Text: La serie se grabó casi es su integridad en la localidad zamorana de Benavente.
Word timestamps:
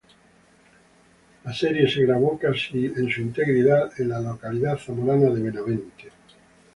La 1.43 1.53
serie 1.53 1.87
se 1.87 2.01
grabó 2.07 2.35
casi 2.39 2.87
es 2.87 3.13
su 3.13 3.21
integridad 3.21 3.91
en 3.99 4.09
la 4.09 4.19
localidad 4.19 4.79
zamorana 4.79 5.29
de 5.29 5.43
Benavente. 5.43 6.11